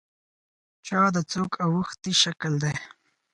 [0.87, 2.75] چا د څوک اوښتي شکل دی.